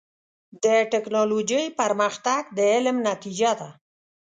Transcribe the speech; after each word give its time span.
د 0.63 0.65
ټکنالوجۍ 0.91 1.65
پرمختګ 1.79 2.41
د 2.57 2.59
علم 2.73 2.97
نتیجه 3.09 3.51
ده. 3.59 3.69